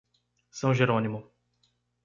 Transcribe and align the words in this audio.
São 0.49 0.73
Jerônimo 0.73 1.31